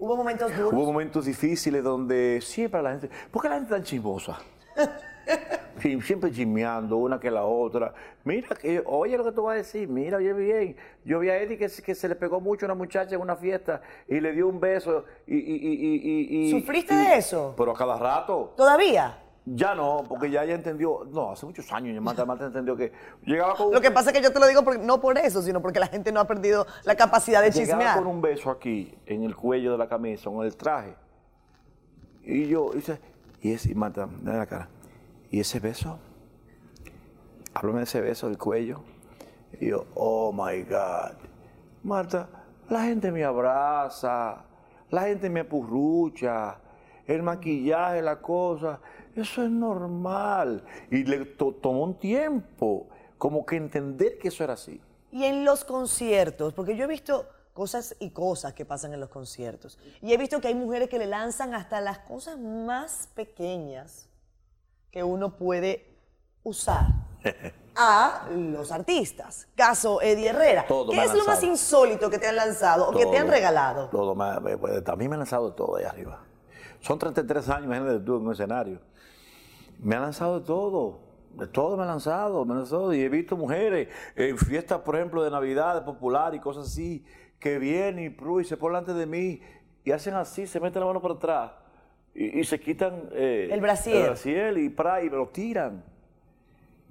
[0.00, 0.72] Hubo momentos duros.
[0.72, 3.10] Hubo momentos difíciles donde siempre la gente.
[3.32, 4.38] ¿Por qué la gente tan chismosa?
[5.78, 7.94] Sí, siempre chismeando una que la otra.
[8.24, 10.76] Mira, que, oye lo que tú vas a decir, mira, oye bien.
[11.04, 13.20] Yo vi a Eddie que, se- que se le pegó mucho a una muchacha en
[13.20, 15.36] una fiesta y le dio un beso y...
[15.36, 17.54] y- y- y- y- ¿Sufriste y- de eso?
[17.56, 18.54] Pero a cada rato.
[18.56, 19.22] ¿Todavía?
[19.46, 22.90] Ya no, porque ya ella entendió, no, hace muchos años ya Marta, Marta entendió que
[23.24, 25.40] llegaba con, Lo que pasa es que yo te lo digo porque- no por eso,
[25.42, 27.98] sino porque la gente no ha perdido la capacidad de llegaba chismear.
[27.98, 30.96] con un beso aquí, en el cuello de la camisa, o en el traje.
[32.24, 32.98] Y yo, dice,
[33.40, 34.68] y, ese, y Marta, dame la cara.
[35.30, 35.98] ¿Y ese beso?
[37.54, 38.80] Háblame de ese beso del cuello.
[39.60, 41.16] Y yo, oh my God.
[41.82, 42.28] Marta,
[42.68, 44.44] la gente me abraza,
[44.90, 46.58] la gente me apurrucha,
[47.06, 48.80] el maquillaje, la cosa,
[49.14, 50.64] eso es normal.
[50.90, 54.80] Y le to- tomó un tiempo como que entender que eso era así.
[55.10, 59.08] Y en los conciertos, porque yo he visto cosas y cosas que pasan en los
[59.08, 59.78] conciertos.
[60.02, 64.07] Y he visto que hay mujeres que le lanzan hasta las cosas más pequeñas
[64.90, 65.96] que uno puede
[66.42, 66.86] usar
[67.76, 69.48] a los artistas.
[69.54, 70.66] Caso Eddie Herrera.
[70.66, 73.88] Todo ¿Qué es lo más insólito que te han lanzado o que te han regalado?
[73.88, 74.16] Todo,
[74.60, 76.20] pues, a mí me han lanzado todo ahí arriba.
[76.80, 78.80] Son 33 años, imagínate tú en un escenario.
[79.78, 81.00] Me han lanzado de todo.
[81.34, 82.92] De todo me han lanzado, me han lanzado.
[82.92, 87.04] Y he visto mujeres en fiestas, por ejemplo, de Navidad, de popular y cosas así,
[87.38, 89.40] que vienen y, y se ponen delante de mí
[89.84, 91.52] y hacen así, se meten la mano por atrás
[92.20, 93.96] y, y se quitan eh, El brasier.
[93.96, 95.84] el brasier y, pra, y me lo tiran.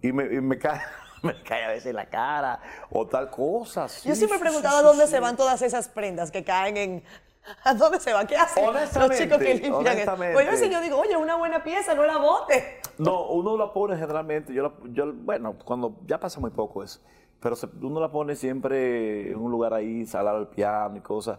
[0.02, 0.82] Y me, y me cae.
[1.24, 2.60] Me cae a veces en la cara
[2.92, 3.88] o tal cosa.
[4.06, 7.04] Yo siempre he preguntado sí, a dónde se van todas esas prendas que caen en
[7.63, 8.28] ¿A dónde se va?
[8.28, 10.16] ¿Qué hacen los chicos que limpian eso?
[10.16, 12.63] Pues yo a veces yo digo, oye, una buena pieza, no la botes.
[12.98, 17.00] No, uno la pone generalmente, yo, la- yo bueno, cuando ya pasa muy poco eso,
[17.40, 21.38] pero se- uno la pone siempre en un lugar ahí, salado al piano y cosas,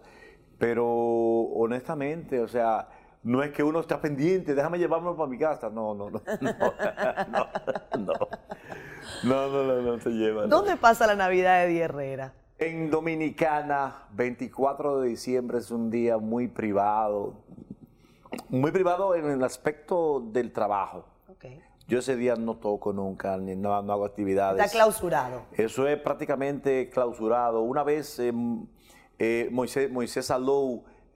[0.57, 2.89] pero honestamente, o sea,
[3.29, 5.69] no es que uno está pendiente, déjame llevarme para mi casa.
[5.69, 6.23] No, no, no.
[7.99, 8.15] No,
[9.23, 10.47] no, no, no, no, se lleva.
[10.47, 12.33] ¿Dónde pasa la Navidad de Di Herrera?
[12.57, 17.35] En Dominicana, 24 de diciembre es un día muy privado.
[18.49, 21.05] Muy privado en el aspecto del trabajo.
[21.29, 21.61] Okay.
[21.87, 24.59] Yo ese día no toco nunca, ni no, hago actividades.
[24.59, 25.43] Está clausurado.
[25.53, 27.61] Eso es prácticamente clausurado.
[27.61, 28.67] Una vez em,
[29.19, 30.31] eh, Moisés, Moisés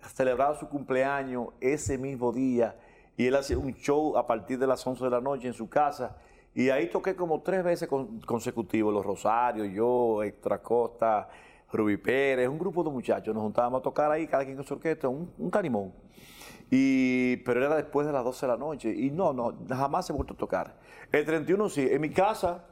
[0.09, 2.77] celebraba su cumpleaños ese mismo día
[3.17, 5.69] y él hacía un show a partir de las 11 de la noche en su
[5.69, 6.17] casa.
[6.55, 11.29] Y ahí toqué como tres veces con- consecutivos, Los Rosarios, yo, Héctor Acosta,
[11.73, 13.35] Rubí Pérez, un grupo de muchachos.
[13.35, 15.93] Nos juntábamos a tocar ahí, cada quien con su orquesta, un, un canimón.
[16.71, 18.95] Y, pero era después de las 12 de la noche.
[18.95, 20.77] Y no, no, jamás he vuelto a tocar.
[21.11, 22.65] El 31 sí, en mi casa,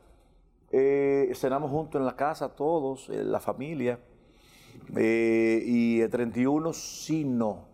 [0.70, 3.98] eh, cenamos juntos en la casa todos, eh, la familia.
[4.96, 7.68] Eh, y el 31 sí no.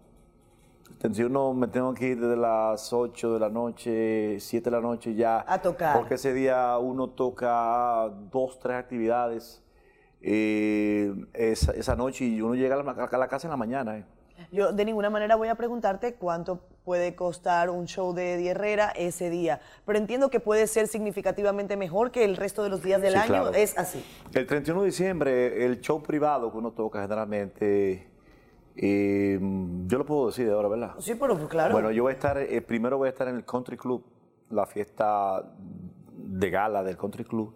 [0.90, 4.80] El 31 me tengo que ir desde las 8 de la noche, 7 de la
[4.82, 5.44] noche ya.
[5.46, 5.96] A tocar.
[5.96, 9.62] Porque ese día uno toca dos, tres actividades
[10.22, 13.98] eh, esa, esa noche y uno llega a la, a la casa en la mañana.
[13.98, 14.04] eh.
[14.52, 18.90] Yo de ninguna manera voy a preguntarte cuánto puede costar un show de Eddie Herrera
[18.94, 23.02] ese día, pero entiendo que puede ser significativamente mejor que el resto de los días
[23.02, 23.26] del Sí, año.
[23.26, 23.52] claro.
[23.52, 24.04] Es así.
[24.32, 28.06] El 31 de diciembre, el show privado que uno toca generalmente,
[28.76, 29.36] eh,
[29.88, 30.92] yo lo puedo decir ahora, ¿verdad?
[31.00, 31.72] Sí, pero claro.
[31.72, 34.04] Bueno, yo voy a estar, eh, primero voy a estar en el Country Club,
[34.50, 35.42] la fiesta
[36.16, 37.52] de gala del Country Club,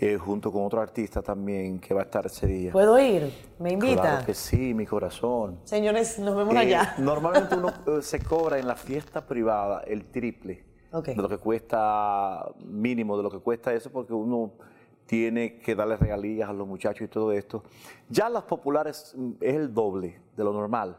[0.00, 2.72] eh, junto con otro artista también que va a estar ese día.
[2.72, 3.30] ¿Puedo ir?
[3.58, 4.00] ¿Me invita?
[4.00, 5.58] Claro que sí, mi corazón.
[5.64, 6.94] Señores, nos vemos Eh, allá.
[6.98, 11.08] Normalmente uno eh, se cobra en la fiesta privada el triple Ok.
[11.08, 14.52] de lo que cuesta, mínimo de lo que cuesta eso, porque uno
[15.06, 17.62] tiene que darle regalías a los muchachos y todo esto.
[18.08, 20.96] Ya las populares mm, es el doble de lo normal,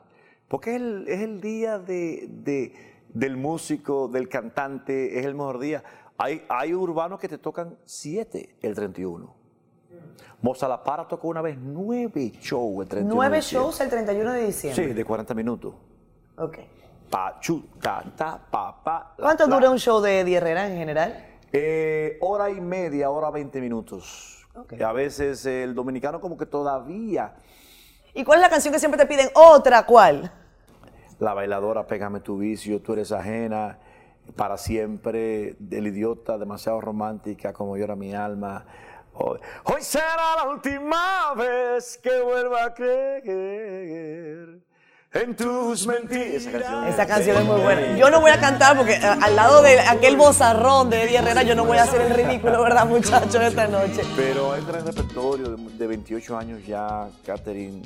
[0.47, 2.73] porque es el, es el día de, de-
[3.13, 5.83] del músico, del cantante, es el mejor día.
[6.21, 9.33] Hay, hay urbanos que te tocan siete el 31.
[10.41, 14.33] Moza La Para tocó una vez nueve shows el 31 de Nueve shows el 31
[14.33, 14.87] de diciembre.
[14.87, 15.73] Sí, de 40 minutos.
[16.37, 16.57] Ok.
[17.09, 19.55] Pa, chu, ta, ta, pa, pa, la, ¿Cuánto la.
[19.55, 21.25] dura un show de Eddie Herrera en general?
[21.51, 24.47] Eh, hora y media, hora 20 minutos.
[24.55, 24.73] Ok.
[24.79, 27.35] Y a veces el dominicano como que todavía,
[28.13, 29.29] ¿Y cuál es la canción que siempre te piden?
[29.33, 30.31] Otra, ¿cuál?
[31.19, 33.77] la bailadora, pégame tu vicio, tú eres ajena,
[34.35, 38.65] para siempre, del idiota, demasiado romántica como llora mi alma.
[39.13, 44.61] Hoy, hoy será la última vez que vuelva a creer
[45.13, 46.45] en tus mentiras.
[46.45, 47.97] Esa canción, Esa canción es muy buena.
[47.97, 51.55] Yo no voy a cantar porque al lado de aquel bozarrón de Eddie Herrera yo
[51.55, 54.01] no voy a hacer el ridículo, ¿verdad, muchachos, esta noche?
[54.15, 57.81] Pero hay un gran repertorio de, de 28 años ya, Catherine,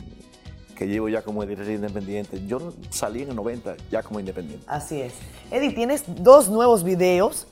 [0.75, 2.45] que llevo ya como editor independiente.
[2.47, 4.65] Yo salí en el 90 ya como independiente.
[4.67, 5.13] Así es.
[5.51, 7.47] Eddie, tienes dos nuevos videos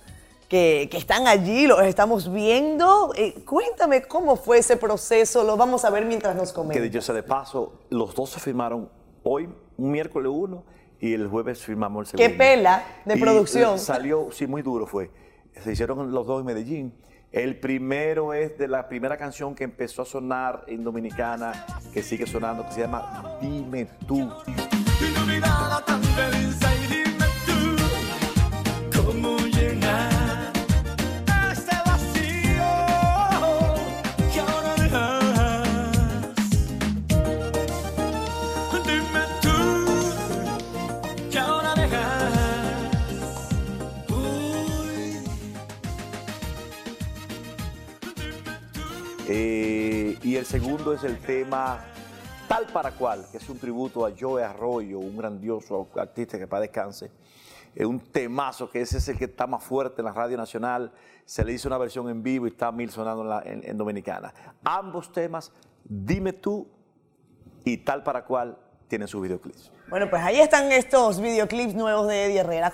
[0.49, 3.13] que, que están allí, los estamos viendo.
[3.15, 6.83] Eh, cuéntame cómo fue ese proceso, lo vamos a ver mientras nos Que comentas.
[6.83, 8.89] dicho sea de paso, los dos se firmaron
[9.23, 10.63] hoy, un miércoles uno,
[10.99, 12.37] y el jueves firmamos el Qué segundo.
[12.43, 13.75] pela de Y, producción.
[13.75, 15.09] eh, Salió, sí, muy duro fue.
[15.63, 16.93] Se hicieron los dos en Medellín.
[17.33, 22.27] El primero es de la primera canción que empezó a sonar en Dominicana, que sigue
[22.27, 24.31] sonando, que se llama Dime tú.
[50.43, 51.79] El segundo es el tema
[52.49, 56.63] Tal para cual, que es un tributo a Joe Arroyo, un grandioso artista que para
[56.63, 57.09] descanse.
[57.73, 60.91] Es un temazo que ese es el que está más fuerte en la Radio Nacional.
[61.23, 64.33] Se le hizo una versión en vivo y está mil sonando en- en Dominicana.
[64.65, 65.49] Ambos temas,
[65.85, 66.67] Dime tú
[67.63, 68.57] y Tal para cual,
[68.89, 69.71] tienen sus videoclips.
[69.89, 72.71] Bueno, pues ahí están estos videoclips nuevos de Eddie Herrera.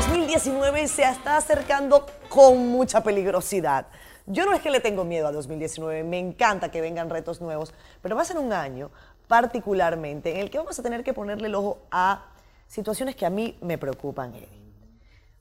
[0.00, 3.86] 2019 se está acercando con mucha peligrosidad.
[4.24, 7.74] Yo no es que le tengo miedo a 2019, me encanta que vengan retos nuevos,
[8.00, 8.90] pero va a ser un año
[9.28, 12.28] particularmente en el que vamos a tener que ponerle el ojo a
[12.66, 14.48] situaciones que a mí me preocupan, Eddie.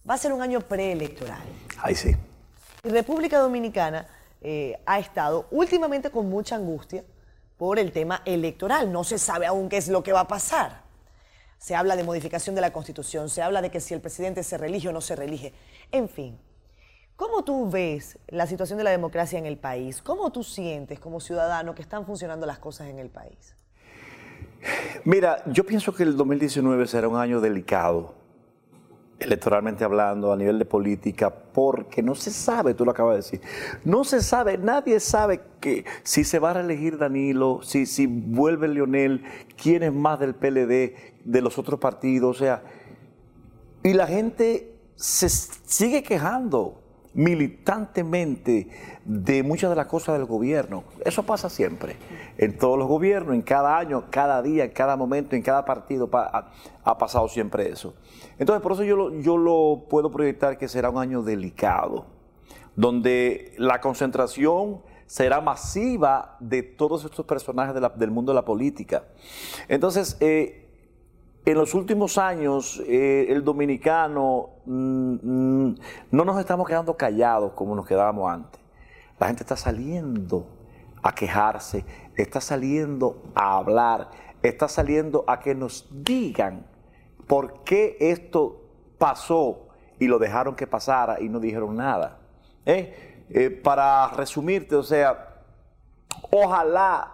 [0.08, 1.40] Va a ser un año preelectoral.
[1.82, 2.14] Ahí sí.
[2.84, 4.08] Y República Dominicana
[4.42, 7.06] eh, ha estado últimamente con mucha angustia
[7.56, 8.92] por el tema electoral.
[8.92, 10.89] No se sabe aún qué es lo que va a pasar.
[11.60, 14.58] Se habla de modificación de la Constitución, se habla de que si el presidente se
[14.58, 15.54] reelige o no se reelige.
[15.92, 16.40] En fin,
[17.16, 20.02] ¿cómo tú ves la situación de la democracia en el país?
[20.02, 23.56] ¿Cómo tú sientes como ciudadano que están funcionando las cosas en el país?
[25.04, 28.16] Mira, yo pienso que el 2019 será un año delicado,
[29.20, 33.42] electoralmente hablando, a nivel de política, porque no se sabe, tú lo acabas de decir,
[33.84, 38.68] no se sabe, nadie sabe que si se va a reelegir Danilo, si, si vuelve
[38.68, 39.24] Leonel,
[39.62, 42.64] quién es más del PLD, de los otros partidos, o sea,
[43.84, 46.82] y la gente se sigue quejando
[47.20, 48.70] militantemente
[49.04, 50.86] de muchas de las cosas del gobierno.
[51.04, 51.98] Eso pasa siempre,
[52.38, 56.10] en todos los gobiernos, en cada año, cada día, en cada momento, en cada partido
[56.14, 57.94] ha, pasado siempre eso.
[58.38, 62.06] Entonces, por eso yo lo, yo lo puedo proyectar que será un año delicado,
[62.78, 69.04] donde la concentración será masiva de todos estos personajes del mundo de la política.
[69.68, 70.69] Entonces, eh,
[71.46, 75.76] en los últimos años, eh, el dominicano mm, mm,
[76.12, 78.62] no nos estamos quedando callados como nos quedábamos antes.
[79.20, 80.48] La gente está saliendo
[81.02, 84.12] a quejarse, está saliendo a hablar,
[84.44, 86.66] está saliendo a que nos digan
[87.28, 88.62] por qué esto
[88.98, 92.20] pasó y lo dejaron que pasara y no dijeron nada.
[92.66, 93.26] ¿Eh?
[93.30, 95.44] Eh, para resumirte, o sea,
[96.32, 97.14] ojalá,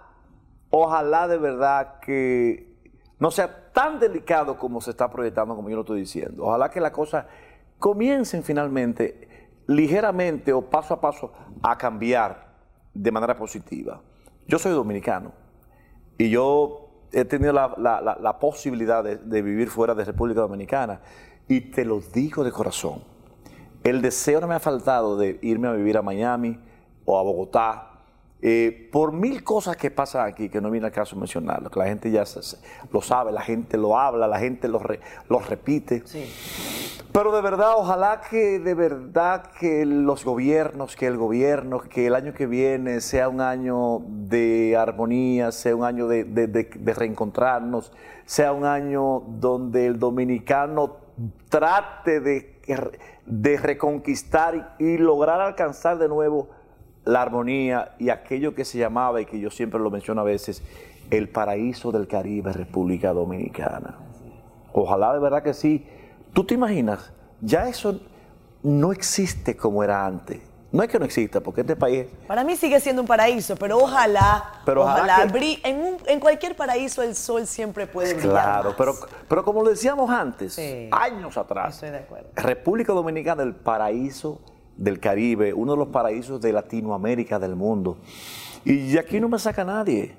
[0.69, 2.74] ojalá de verdad que
[3.19, 6.45] no sea tan delicado como se está proyectando, como yo lo estoy diciendo.
[6.45, 7.25] Ojalá que las cosas
[7.79, 12.53] comiencen finalmente, ligeramente o paso a paso, a cambiar
[12.93, 14.01] de manera positiva.
[14.47, 15.31] Yo soy dominicano
[16.17, 21.01] y yo he tenido la, posibilidad de vivir fuera de República Dominicana
[21.47, 23.03] y te lo digo de corazón.
[23.83, 26.59] El deseo no me ha faltado de irme a vivir a Miami
[27.05, 27.94] o a Bogotá,
[28.47, 31.85] eh, por mil cosas que pasan aquí que no viene al caso mencionarlo, que la
[31.87, 32.57] gente ya se-
[32.91, 36.03] lo sabe, la gente lo habla, la gente lo, re- lo repite.
[36.05, 36.31] Sí.
[37.11, 42.13] Pero de verdad, ojalá que de verdad que los gobiernos, que el gobierno, que el
[42.13, 46.93] año que viene sea un año de armonía, sea un año de, de- de- de
[46.93, 47.91] reencontrarnos,
[48.25, 50.97] sea un año donde el dominicano
[51.49, 52.59] trate de,
[53.25, 56.49] de reconquistar y, y lograr alcanzar de nuevo
[57.05, 60.63] la armonía y aquello que se llamaba, y que yo siempre lo menciono a veces,
[61.11, 63.95] el paraíso del Caribe, República Dominicana.
[64.73, 65.85] Ojalá de verdad que sí.
[66.33, 67.11] ¿Tú te imaginas?
[67.41, 67.99] Ya eso
[68.63, 70.41] no existe como era antes.
[70.71, 72.05] No es que no exista, porque este país...
[72.27, 75.97] Para mí sigue siendo un paraíso, pero ojalá, Pero ojalá ojalá, que- bri- en, un-
[76.07, 78.77] en cualquier paraíso el sol siempre puede brillar Claro, más.
[78.77, 78.93] pero,
[79.29, 80.89] pero como lo decíamos antes, Sí.
[80.91, 82.27] años atrás, Estoy de acuerdo.
[82.35, 84.41] República Dominicana, el paraíso
[84.77, 87.97] del Caribe, uno de los paraísos de Latinoamérica, del mundo.
[88.63, 90.15] Y aquí no me saca nadie.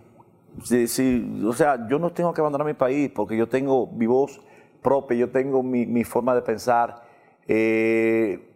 [0.58, 4.40] O sea, yo no tengo que abandonar mi país porque yo tengo mi voz
[4.82, 7.02] propia, yo tengo mi, mi forma de pensar.
[7.46, 8.52] eh,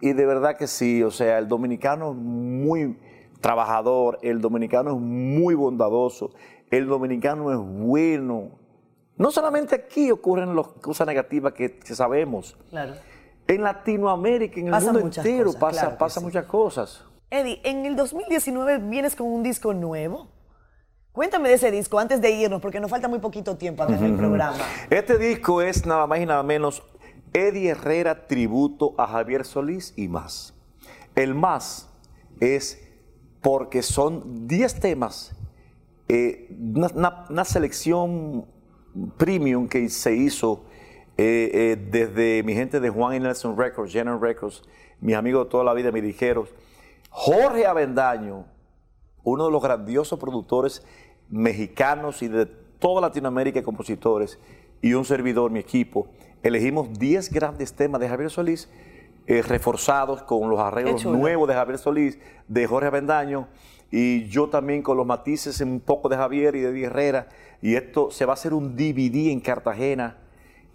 [0.00, 2.98] y de verdad que sí, o sea, el dominicano es muy
[3.40, 6.32] trabajador, el dominicano es muy bondadoso,
[6.72, 8.50] el dominicano es bueno.
[9.16, 12.56] No solamente aquí ocurren las cosas negativas que, que sabemos.
[12.70, 12.94] Claro.
[13.48, 16.26] En Latinoamérica, en el Pasan mundo entero, cosas, pasa, claro pasa sí.
[16.26, 17.04] muchas cosas.
[17.30, 20.28] Eddie, en el 2019 vienes con un disco nuevo.
[21.12, 24.14] Cuéntame de ese disco antes de irnos, porque nos falta muy poquito tiempo antes del
[24.16, 24.56] programa.
[24.88, 26.82] Este disco es nada más y nada menos
[27.34, 30.54] Eddie Herrera tributo a Javier Solís y más.
[31.14, 31.90] El más
[32.40, 32.82] es
[33.42, 35.34] porque son 10 temas,
[36.08, 38.46] eh, una, una- una selección
[39.18, 40.64] premium que se hizo
[41.24, 44.64] eh, eh, desde mi gente de Juan y Nelson Records, General Records,
[45.00, 46.48] mis amigos de toda la vida, mis ligeros,
[47.10, 48.44] Jorge Avendaño,
[49.22, 50.84] uno de los grandiosos productores
[51.28, 54.40] mexicanos y de toda Latinoamérica y compositores,
[54.80, 56.08] y un servidor, mi equipo,
[56.42, 58.68] elegimos 10 grandes temas de Javier Solís,
[59.28, 62.18] eh, reforzados con los arreglos nuevos de Javier Solís,
[62.48, 63.46] de Jorge Avendaño,
[63.92, 67.28] y yo también con los matices un poco de Javier y de Eddie Herrera,
[67.60, 70.18] y esto se va a hacer un DVD en Cartagena,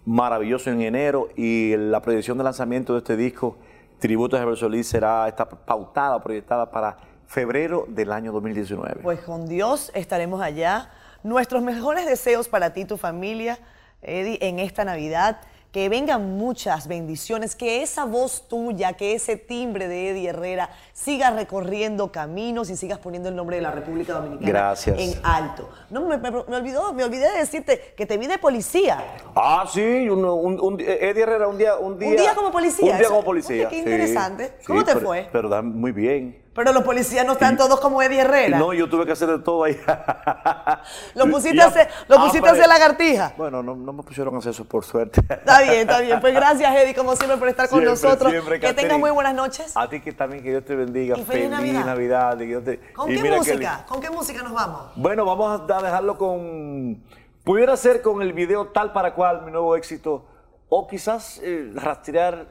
[0.08, 3.58] maravilloso en enero, y la proyección de lanzamiento de este disco,
[3.98, 6.96] Tributo a Javier Solís, será, está pautada, proyectada para
[7.26, 9.00] febrero del año 2019.
[9.02, 10.90] Pues con Dios estaremos allá.
[11.22, 13.58] Nuestros mejores deseos para ti y tu familia,
[14.00, 15.40] Eddie, en esta Navidad.
[15.72, 21.34] Que vengan muchas bendiciones, que esa voz tuya, que ese timbre de Eddie Herrera sigas
[21.34, 24.98] recorriendo caminos y sigas poniendo el nombre de la República Dominicana Gracias.
[24.98, 25.68] en alto.
[25.90, 28.98] No, me, me- me olvidó, me olvidé de decirte que te vi de policía.
[29.36, 32.08] Ah, sí, un, un- un- Eddie Herrera un día, un día.
[32.08, 33.68] Un día como policía, Un día como policía.
[33.68, 34.52] Oye, qué sí, interesante.
[34.66, 35.28] ¿Cómo te pero- fue?
[35.30, 36.42] Pero muy bien.
[36.58, 38.58] Pero los policías no están todos como Eddie Herrera.
[38.58, 39.78] No, yo tuve que hacer de todo ahí.
[41.14, 43.32] Lo pusiste a hacer- lo pusiste a pero- hacer lagartija.
[43.36, 45.20] Bueno, no, no me pusieron a hacer eso por suerte.
[45.28, 46.20] Está bien, está bien.
[46.20, 48.32] Pues gracias, Eddie, como siempre, por estar con Siempre, nosotros.
[48.32, 49.76] siempre, que tengas muy buenas noches.
[49.76, 51.16] A ti que también, que Dios te bendiga.
[51.16, 51.84] Y feliz Navidad.
[51.84, 52.40] Navidad.
[52.40, 53.84] y Dios te- ¿Con y qué que música?
[53.86, 54.90] ¿Con qué música nos vamos?
[54.96, 57.04] Bueno, vamos a dejarlo con.
[57.44, 60.26] Pudiera ser con el video tal para cual, mi nuevo éxito.
[60.68, 62.46] O quizás eh, rastrear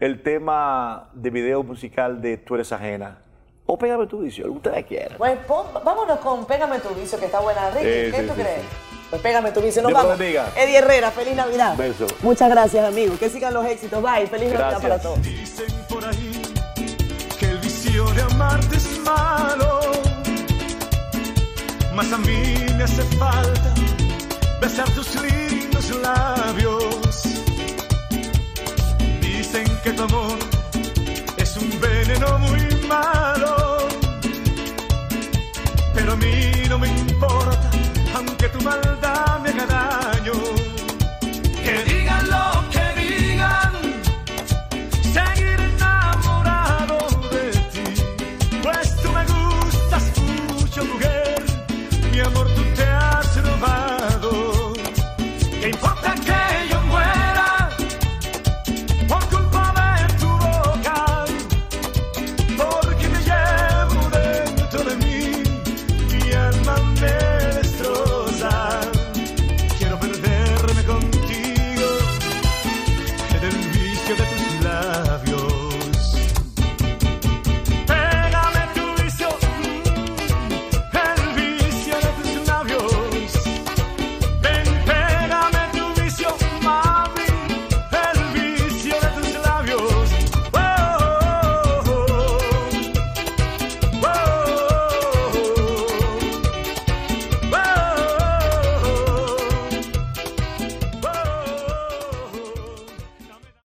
[0.00, 3.18] el tema de video musical de Tú eres ajena.
[3.66, 5.16] O pégame tu vicio, lo que ustedes quieran.
[5.18, 7.70] Pues pon- vámonos con Pégame tu vicio, que está buena.
[7.70, 8.60] Ricky, Sí, ¿qué sí, tú sí, crees?
[8.60, 8.66] sí.
[9.10, 10.18] Pues Pégame tu vicio, nos Dios vamos.
[10.18, 10.48] bendiga.
[10.56, 11.76] Eddie Herrera, feliz Navidad.
[11.76, 12.06] Beso.
[12.22, 13.18] Muchas gracias, amigos.
[13.18, 14.02] Que sigan los éxitos.
[14.02, 14.26] Bye.
[14.26, 14.82] Feliz Navidad Gracias.
[14.82, 15.22] para todos.
[15.22, 16.42] Dicen por ahí
[17.38, 19.80] que el vicio de amarte es malo,
[21.94, 22.42] mas a mí
[22.76, 23.74] me hace falta
[24.60, 27.22] besar tus lindos labios.
[29.20, 30.38] Dicen que tu amor
[31.36, 32.60] es un veneno muy
[32.92, 33.88] malo,
[35.94, 36.16] pero a